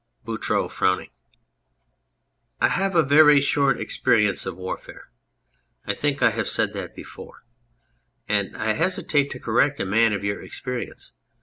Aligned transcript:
BOUTROUX 0.25 0.73
(frowning). 0.75 1.11
I 2.59 2.69
have 2.69 2.95
a 2.95 3.03
very 3.03 3.39
short 3.39 3.77
experi 3.77 4.27
ence 4.27 4.47
of 4.47 4.57
warfare 4.57 5.11
I 5.85 5.93
think 5.93 6.23
I 6.23 6.31
have 6.31 6.47
said 6.49 6.73
that 6.73 6.95
before 6.95 7.43
and 8.27 8.57
I 8.57 8.73
hesitate 8.73 9.29
to 9.29 9.39
correct 9.39 9.79
a 9.79 9.85
man 9.85 10.11
of 10.13 10.23
your 10.23 10.41
experience. 10.41 11.11